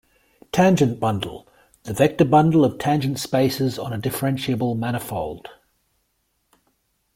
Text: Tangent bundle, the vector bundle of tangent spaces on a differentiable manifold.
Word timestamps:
Tangent 0.51 0.99
bundle, 0.99 1.47
the 1.83 1.93
vector 1.93 2.25
bundle 2.25 2.65
of 2.65 2.79
tangent 2.79 3.19
spaces 3.19 3.77
on 3.77 3.93
a 3.93 3.99
differentiable 3.99 4.75
manifold. 4.75 5.47